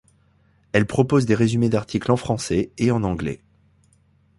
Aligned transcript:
Elle 0.71 0.87
propose 0.87 1.27
des 1.27 1.35
résumés 1.35 1.69
d'articles 1.69 2.11
en 2.11 2.17
français 2.17 2.71
et 2.79 2.89
en 2.89 3.03
anglais. 3.03 3.43